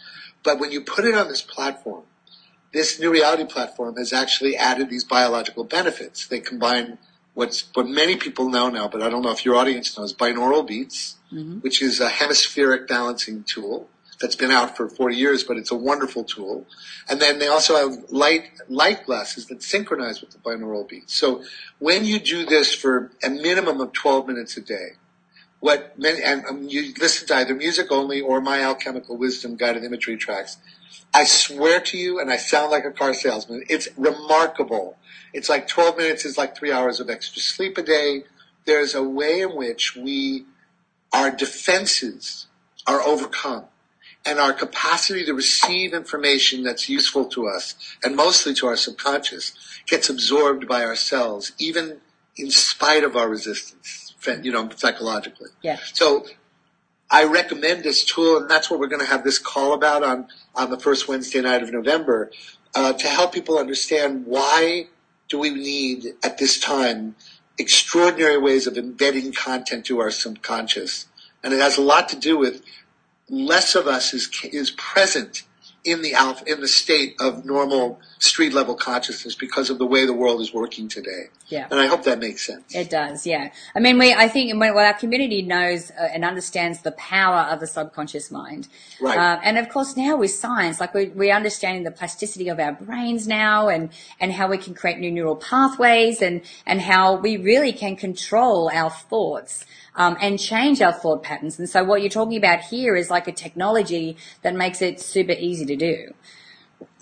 But 0.44 0.60
when 0.60 0.72
you 0.72 0.82
put 0.82 1.06
it 1.06 1.16
on 1.16 1.28
this 1.28 1.42
platform, 1.42 2.04
this 2.76 3.00
new 3.00 3.10
reality 3.10 3.46
platform 3.46 3.96
has 3.96 4.12
actually 4.12 4.58
added 4.58 4.90
these 4.90 5.06
biological 5.06 5.64
benefits. 5.64 6.28
They 6.28 6.42
combine 6.42 6.98
what's 7.34 7.70
what 7.74 7.88
many 7.88 8.18
people 8.18 8.50
know 8.50 8.70
now, 8.70 8.88
but 8.90 9.02
I 9.02 9.10
don't 9.10 9.22
know 9.22 9.32
if 9.32 9.46
your 9.46 9.56
audience 9.56 9.98
knows, 9.98 10.14
binaural 10.14 10.68
beats, 10.68 11.16
mm-hmm. 11.32 11.60
which 11.60 11.82
is 11.82 12.02
a 12.02 12.10
hemispheric 12.10 12.88
balancing 12.88 13.44
tool 13.44 13.88
that's 14.20 14.36
been 14.36 14.52
out 14.52 14.76
for 14.76 14.90
40 14.90 15.16
years, 15.16 15.44
but 15.44 15.58
it's 15.58 15.72
a 15.72 15.76
wonderful 15.76 16.24
tool. 16.24 16.66
And 17.10 17.22
then 17.22 17.40
they 17.40 17.48
also 17.48 17.76
have 17.78 18.12
light 18.12 18.52
light 18.68 19.06
glasses 19.06 19.48
that 19.48 19.64
synchronize 19.64 20.20
with 20.20 20.32
the 20.32 20.38
binaural 20.40 20.88
beats. 20.88 21.14
So 21.16 21.44
when 21.80 22.04
you 22.04 22.20
do 22.20 22.46
this 22.46 22.76
for 22.76 23.12
a 23.24 23.30
minimum 23.30 23.80
of 23.80 23.94
12 23.94 24.28
minutes 24.28 24.58
a 24.58 24.62
day, 24.62 24.90
what 25.66 25.98
many, 25.98 26.22
and 26.22 26.46
um, 26.46 26.68
you 26.70 26.94
listen 27.02 27.28
to 27.28 27.36
either 27.38 27.56
music 27.56 27.92
only 27.92 28.22
or 28.22 28.40
my 28.40 28.62
alchemical 28.62 29.18
wisdom 29.18 29.56
guided 29.56 29.84
imagery 29.84 30.16
tracks. 30.16 30.58
I 31.12 31.24
swear 31.24 31.82
to 31.82 31.98
you, 31.98 32.20
and 32.20 32.30
I 32.30 32.38
sound 32.38 32.70
like 32.70 32.86
a 32.86 32.92
car 32.92 33.16
salesman, 33.16 33.64
it's 33.68 33.88
remarkable. 33.98 34.96
It's 35.34 35.50
like 35.50 35.68
12 35.68 35.98
minutes 35.98 36.24
is 36.24 36.38
like 36.38 36.56
three 36.56 36.72
hours 36.72 37.00
of 37.00 37.10
extra 37.10 37.42
sleep 37.42 37.80
a 37.80 37.82
day. 37.82 38.26
There's 38.66 38.94
a 38.94 39.02
way 39.02 39.42
in 39.42 39.56
which 39.56 39.96
we, 39.96 40.46
our 41.12 41.32
defenses 41.32 42.46
are 42.86 43.02
overcome 43.02 43.66
and 44.24 44.38
our 44.38 44.54
capacity 44.54 45.26
to 45.26 45.34
receive 45.34 45.96
information 45.96 46.62
that's 46.62 46.88
useful 46.88 47.26
to 47.26 47.48
us 47.48 47.74
and 48.04 48.16
mostly 48.16 48.54
to 48.54 48.68
our 48.68 48.78
subconscious 48.78 49.54
gets 49.88 50.12
absorbed 50.12 50.68
by 50.68 50.84
our 50.84 50.96
cells, 50.96 51.54
even 51.58 52.02
in 52.38 52.52
spite 52.52 53.04
of 53.04 53.16
our 53.16 53.28
resistance, 53.28 54.05
you 54.28 54.52
know, 54.52 54.70
psychologically. 54.76 55.50
Yeah. 55.62 55.78
So 55.94 56.26
I 57.10 57.26
recommend 57.26 57.84
this 57.84 58.04
tool, 58.04 58.38
and 58.38 58.50
that's 58.50 58.70
what 58.70 58.80
we're 58.80 58.88
going 58.88 59.02
to 59.02 59.08
have 59.08 59.24
this 59.24 59.38
call 59.38 59.74
about 59.74 60.04
on, 60.04 60.28
on 60.56 60.70
the 60.70 60.80
first 60.80 61.08
Wednesday 61.08 61.42
night 61.42 61.64
of 61.64 61.72
November, 61.72 62.32
uh, 62.74 62.94
to 62.94 63.08
help 63.08 63.34
people 63.34 63.58
understand 63.58 64.26
why 64.26 64.88
do 65.30 65.40
we 65.40 65.50
need 65.50 66.14
at 66.24 66.38
this 66.38 66.60
time 66.60 67.16
extraordinary 67.58 68.38
ways 68.38 68.68
of 68.68 68.78
embedding 68.78 69.32
content 69.32 69.86
to 69.86 70.00
our 70.00 70.12
subconscious. 70.12 71.08
And 71.44 71.54
it 71.54 71.60
has 71.62 71.78
a 71.78 71.82
lot 71.82 72.10
to 72.10 72.16
do 72.16 72.38
with 72.38 72.62
less 73.30 73.76
of 73.76 73.88
us 73.88 74.14
is 74.14 74.30
is 74.44 74.72
present 74.72 75.44
in 75.84 76.02
the 76.02 76.14
alpha, 76.14 76.52
in 76.52 76.62
the 76.62 76.68
state 76.68 77.16
of 77.20 77.46
normal 77.46 78.00
street 78.20 78.54
level 78.54 78.76
consciousness 78.76 79.36
because 79.36 79.70
of 79.70 79.78
the 79.78 79.86
way 79.86 80.06
the 80.06 80.14
world 80.14 80.42
is 80.42 80.54
working 80.54 80.88
today. 80.88 81.26
Yeah. 81.48 81.68
And 81.70 81.80
I 81.80 81.88
hope 81.88 82.04
that 82.04 82.20
makes 82.20 82.46
sense. 82.46 82.74
It 82.74 82.90
does, 82.90 83.28
yeah. 83.28 83.50
I 83.76 83.80
mean, 83.80 84.00
we, 84.00 84.14
I 84.14 84.28
think 84.28 84.58
when, 84.60 84.76
our 84.76 84.94
community 84.94 85.42
knows 85.42 85.92
uh, 85.92 86.10
and 86.14 86.24
understands 86.24 86.82
the 86.82 86.94
power 86.94 87.42
of 87.52 87.60
the 87.60 87.68
subconscious 87.68 88.32
mind. 88.32 88.68
Right. 89.00 89.18
Uh, 89.18 89.40
and 89.44 89.58
of 89.58 89.70
course 89.70 89.96
now 89.98 90.16
with 90.16 90.32
science, 90.32 90.80
like 90.80 90.94
we, 90.94 91.10
we're 91.10 91.36
understanding 91.36 91.84
the 91.84 91.92
plasticity 91.92 92.50
of 92.50 92.60
our 92.60 92.74
brains 92.74 93.28
now 93.28 93.68
and, 93.68 93.90
and 94.20 94.32
how 94.32 94.48
we 94.48 94.58
can 94.58 94.74
create 94.74 94.98
new 95.00 95.12
neural 95.12 95.36
pathways 95.36 96.22
and, 96.22 96.42
and 96.66 96.82
how 96.82 97.16
we 97.16 97.38
really 97.38 97.74
can 97.74 97.96
control 97.96 98.70
our 98.74 98.90
thoughts 98.90 99.66
um, 99.96 100.18
and 100.22 100.40
change 100.40 100.82
our 100.82 100.94
thought 100.94 101.24
patterns. 101.24 101.60
And 101.60 101.70
so 101.70 101.84
what 101.84 102.02
you're 102.02 102.10
talking 102.10 102.38
about 102.38 102.62
here 102.62 102.96
is 102.96 103.10
like 103.10 103.28
a 103.28 103.32
technology 103.32 104.18
that 104.42 104.56
makes 104.56 104.82
it 104.82 105.00
super 105.00 105.34
easy 105.34 105.66
to 105.66 105.76
do. 105.76 106.14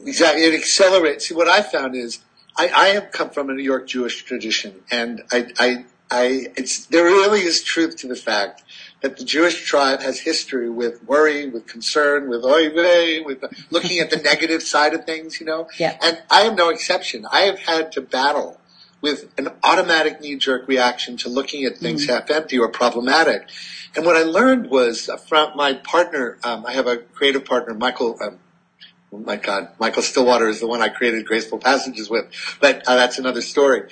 Exactly. 0.06 0.44
It 0.44 0.54
accelerates. 0.54 1.28
See, 1.28 1.36
what 1.36 1.48
I 1.48 1.62
found 1.62 1.96
is 1.96 2.20
I, 2.58 2.70
I 2.70 2.88
have 2.90 3.12
come 3.12 3.30
from 3.30 3.50
a 3.50 3.54
New 3.54 3.64
York 3.64 3.88
Jewish 3.88 4.24
tradition 4.24 4.82
and 4.92 5.24
I, 5.32 5.48
I, 5.60 5.86
I, 6.12 6.48
it's, 6.56 6.86
there 6.88 7.06
really 7.06 7.42
is 7.42 7.64
truth 7.64 7.98
to 7.98 8.08
the 8.08 8.16
fact 8.16 8.64
that 9.02 9.18
the 9.18 9.26
Jewish 9.26 9.66
tribe 9.66 10.02
has 10.02 10.20
history 10.20 10.70
with 10.70 11.04
worry, 11.04 11.50
with 11.50 11.68
concern, 11.68 12.30
with 12.30 12.46
oy 12.46 12.70
vey, 12.70 13.20
with 13.20 13.44
looking 13.70 14.00
at 14.00 14.10
the 14.10 14.18
negative 14.24 14.64
side 14.64 14.94
of 14.94 15.06
things, 15.06 15.40
you 15.40 15.46
know? 15.46 15.68
Yeah. 15.78 15.98
And 16.02 16.22
I 16.30 16.42
am 16.42 16.56
no 16.56 16.70
exception. 16.70 17.26
I 17.32 17.42
have 17.42 17.60
had 17.60 17.92
to 17.94 18.02
battle 18.02 18.60
with 19.02 19.30
an 19.38 19.50
automatic 19.64 20.22
knee-jerk 20.22 20.68
reaction 20.68 21.18
to 21.18 21.30
looking 21.30 21.66
at 21.66 21.78
things 21.78 22.04
mm-hmm. 22.04 22.14
half-empty 22.14 22.58
or 22.58 22.70
problematic. 22.70 23.50
And 23.96 24.06
what 24.06 24.16
I 24.16 24.24
learned 24.24 24.70
was 24.70 25.10
from 25.28 25.56
my 25.56 25.74
partner, 25.74 26.38
um, 26.44 26.66
I 26.66 26.72
have 26.72 26.88
a 26.88 26.98
creative 26.98 27.44
partner, 27.44 27.74
Michael, 27.74 28.18
um, 28.22 28.40
my 29.20 29.36
God, 29.36 29.70
Michael 29.80 30.02
Stillwater 30.02 30.48
is 30.48 30.60
the 30.60 30.68
one 30.68 30.82
I 30.82 30.90
created 30.90 31.26
Graceful 31.26 31.60
Passages 31.60 32.10
with, 32.10 32.26
but 32.60 32.84
uh, 32.88 32.96
that's 32.96 33.20
another 33.20 33.42
story. 33.42 33.90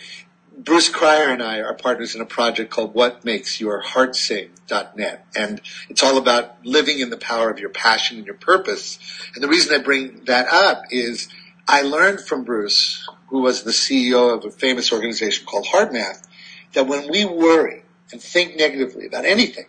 Bruce 0.58 0.90
Cryer 0.90 1.30
and 1.30 1.42
I 1.42 1.60
are 1.62 1.74
partners 1.74 2.13
in 2.13 2.22
a 2.22 2.25
project 2.25 2.72
called 2.72 2.94
What 2.94 3.25
Makes 3.25 3.60
Your 3.60 3.80
Heart 3.80 4.16
Sing.net. 4.16 5.25
And 5.36 5.62
it's 5.90 6.04
all 6.04 6.18
about 6.18 6.63
living 6.66 7.00
in 7.00 7.10
the 7.10 7.18
power 7.18 7.50
of 7.50 7.60
your 7.60 7.70
passion 7.70 8.18
and 8.18 8.25
your 8.25 8.36
purpose. 8.36 9.00
And 9.34 9.44
the 9.44 9.48
reason 9.48 9.74
I 9.74 9.84
bring 9.84 10.25
that 10.25 10.48
up 10.48 10.84
is 10.92 11.30
I 11.68 11.82
learned 11.82 12.22
from 12.22 12.44
Bruce 12.44 13.08
who 13.32 13.40
was 13.40 13.63
the 13.63 13.72
CEO 13.72 14.38
of 14.38 14.44
a 14.44 14.51
famous 14.51 14.92
organization 14.92 15.46
called 15.46 15.66
HeartMath, 15.66 16.28
that 16.74 16.86
when 16.86 17.10
we 17.10 17.24
worry 17.24 17.84
and 18.12 18.22
think 18.22 18.58
negatively 18.58 19.08
about 19.08 19.24
anything, 19.24 19.66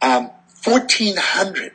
um, 0.00 0.30
1,400 0.64 1.72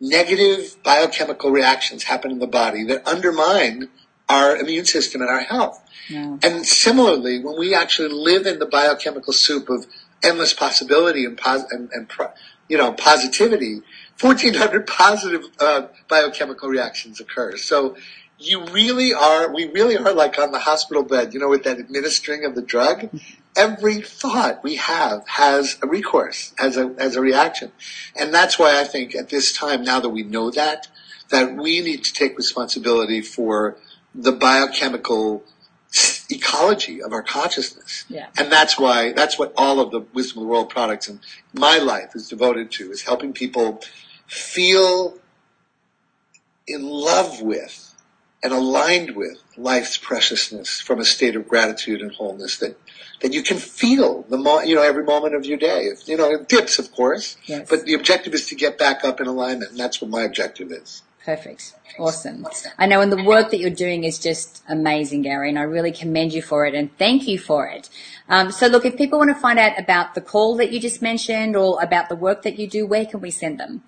negative 0.00 0.76
biochemical 0.82 1.50
reactions 1.50 2.04
happen 2.04 2.30
in 2.30 2.38
the 2.38 2.46
body 2.46 2.84
that 2.84 3.06
undermine 3.06 3.88
our 4.28 4.56
immune 4.56 4.84
system 4.84 5.20
and 5.20 5.30
our 5.30 5.40
health. 5.40 5.82
Yeah. 6.08 6.38
And 6.42 6.66
similarly, 6.66 7.40
when 7.40 7.58
we 7.58 7.74
actually 7.74 8.08
live 8.08 8.46
in 8.46 8.58
the 8.58 8.66
biochemical 8.66 9.32
soup 9.32 9.68
of 9.68 9.86
endless 10.22 10.54
possibility 10.54 11.24
and, 11.24 11.36
pos- 11.36 11.70
and, 11.70 11.90
and 11.92 12.08
pro- 12.08 12.32
you 12.68 12.78
know 12.78 12.92
positivity, 12.92 13.82
1,400 14.20 14.86
positive 14.86 15.44
uh, 15.60 15.86
biochemical 16.08 16.68
reactions 16.68 17.20
occur. 17.20 17.56
So 17.56 17.96
you 18.38 18.64
really 18.66 19.12
are, 19.12 19.52
we 19.52 19.66
really 19.66 19.96
are 19.96 20.12
like 20.12 20.38
on 20.38 20.52
the 20.52 20.58
hospital 20.60 21.02
bed, 21.02 21.34
you 21.34 21.40
know, 21.40 21.48
with 21.48 21.64
that 21.64 21.78
administering 21.78 22.44
of 22.44 22.54
the 22.54 22.62
drug. 22.62 23.10
Every 23.56 24.00
thought 24.00 24.62
we 24.62 24.76
have 24.76 25.26
has 25.26 25.76
a 25.82 25.86
recourse, 25.86 26.54
has 26.56 26.76
a, 26.76 26.94
as 26.98 27.16
a 27.16 27.20
reaction. 27.20 27.72
And 28.16 28.32
that's 28.32 28.58
why 28.58 28.80
I 28.80 28.84
think 28.84 29.14
at 29.14 29.28
this 29.28 29.52
time, 29.52 29.82
now 29.82 30.00
that 30.00 30.10
we 30.10 30.22
know 30.22 30.50
that, 30.52 30.88
that 31.30 31.56
we 31.56 31.80
need 31.80 32.04
to 32.04 32.12
take 32.12 32.36
responsibility 32.36 33.20
for 33.20 33.76
the 34.14 34.32
biochemical 34.32 35.44
ecology 36.30 37.02
of 37.02 37.12
our 37.12 37.22
consciousness. 37.22 38.04
Yeah. 38.08 38.28
And 38.38 38.50
that's 38.52 38.78
why, 38.78 39.12
that's 39.12 39.38
what 39.38 39.52
all 39.56 39.80
of 39.80 39.90
the 39.90 40.00
Wisdom 40.12 40.38
of 40.38 40.46
the 40.46 40.52
World 40.52 40.70
products 40.70 41.08
and 41.08 41.20
my 41.52 41.78
life 41.78 42.14
is 42.14 42.28
devoted 42.28 42.70
to, 42.72 42.90
is 42.90 43.02
helping 43.02 43.32
people 43.32 43.80
feel 44.26 45.18
in 46.66 46.82
love 46.88 47.42
with 47.42 47.89
and 48.42 48.52
aligned 48.52 49.16
with 49.16 49.38
life's 49.56 49.96
preciousness 49.96 50.80
from 50.80 50.98
a 50.98 51.04
state 51.04 51.36
of 51.36 51.46
gratitude 51.46 52.00
and 52.00 52.12
wholeness 52.12 52.58
that 52.58 52.76
that 53.20 53.34
you 53.34 53.42
can 53.42 53.58
feel 53.58 54.22
the 54.30 54.38
mo- 54.38 54.62
you 54.62 54.74
know 54.74 54.82
every 54.82 55.04
moment 55.04 55.34
of 55.34 55.44
your 55.44 55.58
day. 55.58 55.90
You 56.06 56.16
know, 56.16 56.30
it 56.30 56.48
dips, 56.48 56.78
of 56.78 56.90
course, 56.92 57.36
yes. 57.44 57.68
but 57.68 57.84
the 57.84 57.94
objective 57.94 58.32
is 58.34 58.46
to 58.48 58.54
get 58.54 58.78
back 58.78 59.04
up 59.04 59.20
in 59.20 59.26
alignment, 59.26 59.72
and 59.72 59.80
that's 59.80 60.00
what 60.00 60.10
my 60.10 60.22
objective 60.22 60.72
is. 60.72 61.02
Perfect. 61.24 61.74
Awesome. 61.98 62.46
I 62.78 62.86
know, 62.86 63.02
and 63.02 63.12
the 63.12 63.22
work 63.22 63.50
that 63.50 63.58
you're 63.58 63.68
doing 63.68 64.04
is 64.04 64.18
just 64.18 64.62
amazing, 64.68 65.22
Gary, 65.22 65.50
and 65.50 65.58
I 65.58 65.62
really 65.62 65.92
commend 65.92 66.32
you 66.32 66.40
for 66.40 66.64
it 66.64 66.74
and 66.74 66.96
thank 66.96 67.28
you 67.28 67.38
for 67.38 67.66
it. 67.66 67.90
Um, 68.28 68.50
so, 68.50 68.68
look, 68.68 68.86
if 68.86 68.96
people 68.96 69.18
want 69.18 69.28
to 69.28 69.40
find 69.40 69.58
out 69.58 69.78
about 69.78 70.14
the 70.14 70.22
call 70.22 70.56
that 70.56 70.72
you 70.72 70.80
just 70.80 71.02
mentioned 71.02 71.56
or 71.56 71.82
about 71.82 72.08
the 72.08 72.16
work 72.16 72.42
that 72.42 72.58
you 72.58 72.66
do, 72.66 72.86
where 72.86 73.04
can 73.04 73.20
we 73.20 73.30
send 73.30 73.60
them? 73.60 73.82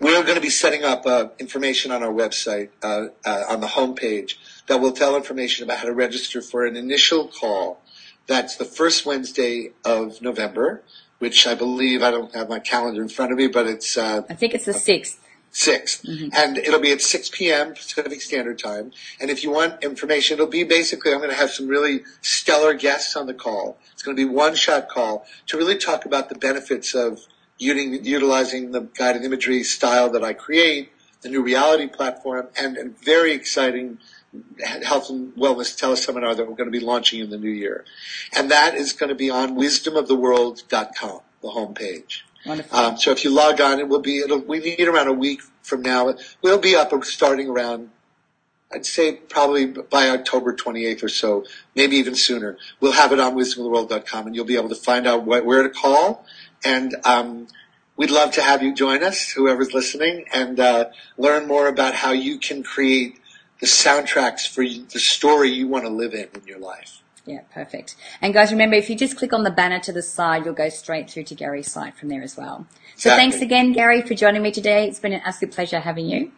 We're 0.00 0.22
going 0.22 0.34
to 0.34 0.40
be 0.40 0.50
setting 0.50 0.84
up 0.84 1.06
uh, 1.06 1.28
information 1.38 1.92
on 1.92 2.02
our 2.02 2.12
website, 2.12 2.70
uh, 2.82 3.08
uh, 3.24 3.44
on 3.48 3.60
the 3.60 3.68
homepage, 3.68 4.34
that 4.66 4.80
will 4.80 4.92
tell 4.92 5.16
information 5.16 5.64
about 5.64 5.78
how 5.78 5.86
to 5.86 5.92
register 5.92 6.42
for 6.42 6.66
an 6.66 6.76
initial 6.76 7.28
call. 7.28 7.80
That's 8.26 8.56
the 8.56 8.64
first 8.64 9.06
Wednesday 9.06 9.70
of 9.84 10.20
November, 10.22 10.82
which 11.18 11.46
I 11.46 11.54
believe 11.54 12.02
I 12.02 12.10
don't 12.10 12.34
have 12.34 12.48
my 12.48 12.58
calendar 12.58 13.02
in 13.02 13.08
front 13.08 13.32
of 13.32 13.38
me, 13.38 13.46
but 13.48 13.66
it's. 13.66 13.96
Uh, 13.96 14.22
I 14.28 14.34
think 14.34 14.54
it's 14.54 14.64
the 14.64 14.74
sixth. 14.74 15.18
6th 15.52 16.06
mm-hmm. 16.06 16.28
and 16.32 16.56
it'll 16.56 16.80
be 16.80 16.92
at 16.92 17.02
6 17.02 17.30
p.m. 17.34 17.74
Pacific 17.74 18.22
Standard 18.22 18.58
Time. 18.58 18.90
And 19.20 19.30
if 19.30 19.44
you 19.44 19.50
want 19.50 19.84
information, 19.84 20.34
it'll 20.34 20.46
be 20.46 20.64
basically 20.64 21.12
I'm 21.12 21.18
going 21.18 21.30
to 21.30 21.36
have 21.36 21.50
some 21.50 21.68
really 21.68 22.04
stellar 22.22 22.72
guests 22.72 23.16
on 23.16 23.26
the 23.26 23.34
call. 23.34 23.76
It's 23.92 24.02
going 24.02 24.16
to 24.16 24.26
be 24.26 24.34
one 24.34 24.54
shot 24.54 24.88
call 24.88 25.26
to 25.48 25.58
really 25.58 25.76
talk 25.76 26.06
about 26.06 26.30
the 26.30 26.36
benefits 26.36 26.94
of 26.94 27.20
utilizing 27.58 28.72
the 28.72 28.80
guided 28.80 29.24
imagery 29.24 29.62
style 29.62 30.10
that 30.10 30.24
I 30.24 30.32
create, 30.32 30.90
the 31.20 31.28
new 31.28 31.42
reality 31.42 31.86
platform, 31.86 32.48
and 32.56 32.76
a 32.76 32.88
very 33.04 33.32
exciting 33.32 33.98
health 34.84 35.10
and 35.10 35.34
wellness 35.34 35.78
teleseminar 35.78 36.36
that 36.36 36.48
we're 36.48 36.56
going 36.56 36.70
to 36.70 36.78
be 36.78 36.84
launching 36.84 37.20
in 37.20 37.30
the 37.30 37.38
new 37.38 37.50
year. 37.50 37.84
And 38.34 38.50
that 38.50 38.74
is 38.74 38.92
going 38.92 39.10
to 39.10 39.14
be 39.14 39.30
on 39.30 39.56
wisdomoftheworld.com, 39.56 41.20
the 41.42 41.48
homepage. 41.48 42.22
Wonderful. 42.46 42.76
Um, 42.76 42.96
so 42.96 43.12
if 43.12 43.24
you 43.24 43.30
log 43.30 43.60
on, 43.60 43.78
it 43.78 43.88
will 43.88 44.00
be, 44.00 44.18
it'll, 44.18 44.40
we 44.40 44.58
need 44.58 44.88
around 44.88 45.08
a 45.08 45.12
week 45.12 45.42
from 45.62 45.82
now. 45.82 46.14
We'll 46.40 46.58
be 46.58 46.74
up 46.74 46.92
starting 47.04 47.48
around 47.48 47.90
I'd 48.72 48.86
say 48.86 49.12
probably 49.12 49.66
by 49.66 50.08
October 50.08 50.54
28th 50.54 51.02
or 51.02 51.08
so, 51.08 51.44
maybe 51.74 51.96
even 51.96 52.14
sooner. 52.14 52.56
We'll 52.80 52.92
have 52.92 53.12
it 53.12 53.20
on 53.20 53.34
wisdomoftheworld.com 53.34 54.26
and 54.26 54.34
you'll 54.34 54.44
be 54.44 54.56
able 54.56 54.70
to 54.70 54.74
find 54.74 55.06
out 55.06 55.24
what, 55.24 55.44
where 55.44 55.62
to 55.62 55.68
call. 55.68 56.24
And 56.64 56.94
um, 57.04 57.48
we'd 57.96 58.10
love 58.10 58.32
to 58.32 58.42
have 58.42 58.62
you 58.62 58.74
join 58.74 59.02
us, 59.02 59.30
whoever's 59.30 59.74
listening, 59.74 60.26
and 60.32 60.58
uh, 60.58 60.90
learn 61.16 61.46
more 61.46 61.68
about 61.68 61.94
how 61.94 62.12
you 62.12 62.38
can 62.38 62.62
create 62.62 63.18
the 63.60 63.66
soundtracks 63.66 64.46
for 64.46 64.64
the 64.64 64.98
story 64.98 65.50
you 65.50 65.68
want 65.68 65.84
to 65.84 65.90
live 65.90 66.14
in 66.14 66.28
in 66.34 66.44
your 66.46 66.58
life. 66.58 67.02
Yeah, 67.24 67.42
perfect. 67.54 67.94
And 68.20 68.34
guys, 68.34 68.50
remember, 68.50 68.74
if 68.74 68.90
you 68.90 68.96
just 68.96 69.16
click 69.16 69.32
on 69.32 69.44
the 69.44 69.50
banner 69.50 69.78
to 69.80 69.92
the 69.92 70.02
side, 70.02 70.44
you'll 70.44 70.54
go 70.54 70.68
straight 70.68 71.08
through 71.08 71.22
to 71.24 71.36
Gary's 71.36 71.70
site 71.70 71.94
from 71.94 72.08
there 72.08 72.22
as 72.22 72.36
well. 72.36 72.66
So 72.96 73.10
Exactly. 73.10 73.20
thanks 73.20 73.42
again, 73.42 73.72
Gary, 73.72 74.02
for 74.02 74.14
joining 74.14 74.42
me 74.42 74.50
today. 74.50 74.88
It's 74.88 74.98
been 74.98 75.12
an 75.12 75.22
absolute 75.24 75.54
pleasure 75.54 75.78
having 75.78 76.06
you. 76.08 76.32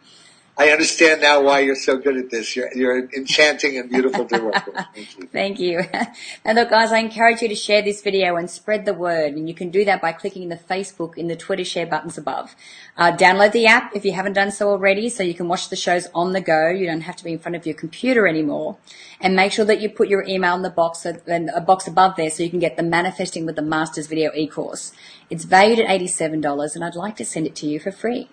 I 0.57 0.69
understand 0.69 1.21
now 1.21 1.41
why 1.41 1.59
you're 1.59 1.75
so 1.75 1.97
good 1.97 2.15
at 2.15 2.29
this. 2.29 2.55
You're, 2.55 2.71
you're 2.73 3.09
enchanting 3.09 3.77
and 3.77 3.89
beautiful 3.89 4.23
to 4.25 4.39
work 4.39 4.65
with. 4.65 4.75
Thank 4.93 5.17
you. 5.17 5.27
Thank 5.27 5.59
you. 5.59 5.83
and 6.45 6.57
look, 6.57 6.69
guys, 6.69 6.93
I 6.93 6.99
encourage 6.99 7.41
you 7.41 7.49
to 7.49 7.55
share 7.55 7.81
this 7.81 8.01
video 8.01 8.37
and 8.37 8.49
spread 8.49 8.85
the 8.85 8.93
word. 8.93 9.33
And 9.33 9.49
you 9.49 9.53
can 9.53 9.69
do 9.69 9.83
that 9.83 10.01
by 10.01 10.13
clicking 10.13 10.47
the 10.47 10.55
Facebook 10.55 11.17
and 11.17 11.29
the 11.29 11.35
Twitter 11.35 11.65
share 11.65 11.85
buttons 11.85 12.17
above. 12.17 12.55
Uh, 12.95 13.11
download 13.11 13.51
the 13.51 13.65
app 13.65 13.93
if 13.93 14.05
you 14.05 14.13
haven't 14.13 14.31
done 14.31 14.49
so 14.49 14.69
already, 14.69 15.09
so 15.09 15.23
you 15.23 15.33
can 15.33 15.49
watch 15.49 15.67
the 15.67 15.75
shows 15.75 16.07
on 16.15 16.31
the 16.31 16.39
go. 16.39 16.69
You 16.69 16.87
don't 16.87 17.01
have 17.01 17.17
to 17.17 17.25
be 17.25 17.33
in 17.33 17.39
front 17.39 17.57
of 17.57 17.65
your 17.65 17.75
computer 17.75 18.25
anymore. 18.25 18.77
And 19.19 19.35
make 19.35 19.51
sure 19.51 19.65
that 19.65 19.81
you 19.81 19.89
put 19.89 20.07
your 20.07 20.23
email 20.25 20.55
in 20.55 20.61
the 20.61 20.69
box, 20.69 20.99
so, 20.99 21.17
in 21.27 21.49
a 21.49 21.59
box 21.59 21.85
above 21.85 22.15
there, 22.15 22.29
so 22.29 22.43
you 22.43 22.49
can 22.49 22.59
get 22.59 22.77
the 22.77 22.83
Manifesting 22.83 23.45
with 23.45 23.57
the 23.57 23.61
Masters 23.61 24.07
video 24.07 24.31
e-course. 24.33 24.93
It's 25.29 25.43
valued 25.43 25.79
at 25.79 25.89
$87, 25.89 26.75
and 26.75 26.85
I'd 26.85 26.95
like 26.95 27.17
to 27.17 27.25
send 27.25 27.45
it 27.45 27.55
to 27.57 27.67
you 27.67 27.79
for 27.79 27.91
free. 27.91 28.29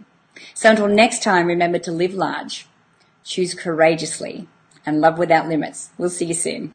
So 0.55 0.71
until 0.71 0.89
next 0.89 1.23
time, 1.23 1.47
remember 1.47 1.79
to 1.81 1.93
live 1.93 2.15
large, 2.15 2.67
choose 3.25 3.55
courageously, 3.55 4.47
and 4.87 5.01
love 5.01 5.19
without 5.19 5.49
limits. 5.49 5.91
We'll 5.99 6.11
see 6.11 6.27
you 6.27 6.35
soon. 6.35 6.71